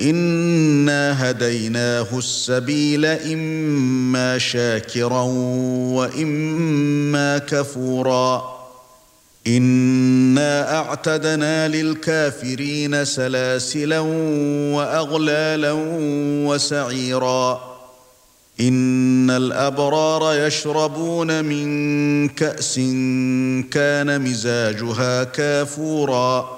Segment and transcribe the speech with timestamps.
[0.00, 5.22] انا هديناه السبيل اما شاكرا
[5.92, 8.58] واما كفورا
[9.46, 13.98] انا اعتدنا للكافرين سلاسلا
[14.74, 15.72] واغلالا
[16.46, 17.68] وسعيرا
[18.60, 22.74] ان الابرار يشربون من كاس
[23.70, 26.57] كان مزاجها كافورا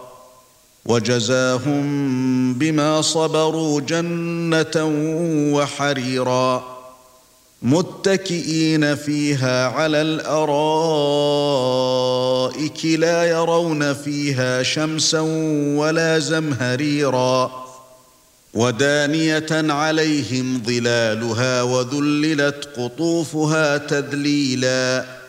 [0.85, 4.85] وجزاهم بما صبروا جنة
[5.53, 6.63] وحريرا.
[7.61, 10.45] متكئين فيها على الأرائك
[12.85, 15.19] لا يرون فيها شمسا
[15.77, 17.51] ولا زمهريرا.
[18.53, 25.20] ودانية عليهم ظلالها وذللت قطوفها تذليلا.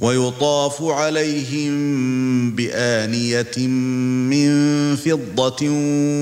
[0.00, 1.70] ويطاف عليهم
[2.50, 3.66] بآنية
[4.28, 4.50] من
[4.96, 5.68] فضة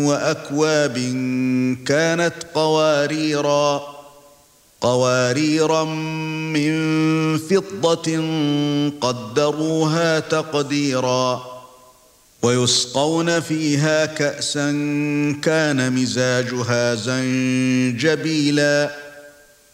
[0.06, 0.96] وأكواب
[1.86, 3.94] كانت قواريرا
[4.80, 5.84] قواريرا
[6.54, 6.74] من
[7.38, 8.22] فضة
[9.00, 11.54] قدروها تقديرا.
[12.42, 14.70] ويسقون فيها كأسا
[15.42, 19.03] كان مزاجها زنجبيلا.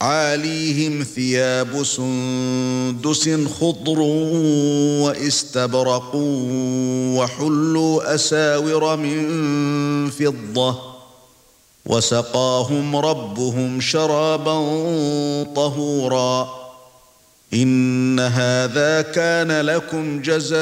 [0.00, 3.28] عاليهم ثياب سندس
[3.60, 4.00] خضر
[5.02, 6.10] واستبرق
[7.16, 10.78] وحلوا أساور من فضة
[11.86, 14.54] وسقاهم ربهم شرابا
[15.54, 16.48] طهورا
[17.54, 20.58] إن هذا كان لكم جزاء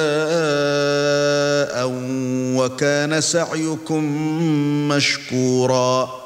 [2.57, 4.05] وكان سعيكم
[4.89, 6.26] مشكورا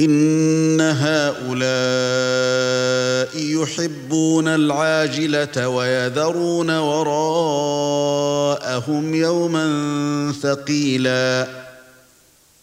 [0.00, 1.56] إن هؤلاء
[3.36, 7.14] يحبون العاجلة ويذرون وراءهم
[9.14, 9.66] يوما
[10.42, 11.48] ثقيلا.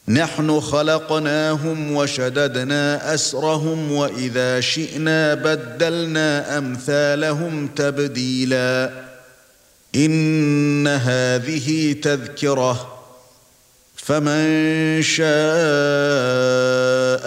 [0.08, 8.92] نحن خلقناهم وشددنا أسرهم وإذا شئنا بدلنا أمثالهم تبديلا.
[9.96, 12.93] إن هذه تذكرة
[14.06, 15.24] فمن شاء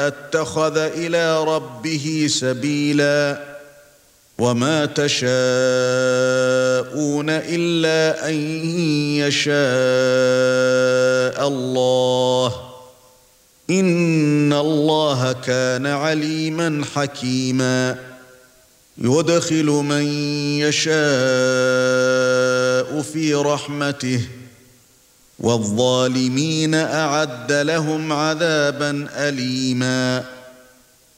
[0.07, 3.41] اتخذ إلى ربه سبيلا
[4.39, 5.27] وما تشاءون
[7.31, 8.35] إلا أن
[9.25, 9.57] يشاء
[11.49, 12.53] الله
[13.71, 17.97] إن الله كان عليما حكيما
[18.99, 20.05] يدخل من
[20.61, 20.97] يشاء
[23.03, 24.21] في رحمته
[25.39, 30.25] والظالمين أعد لهم عذابا اليما